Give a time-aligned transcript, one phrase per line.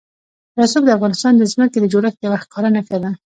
[0.61, 3.09] رسوب د افغانستان د ځمکې د جوړښت یوه ښکاره نښه ده.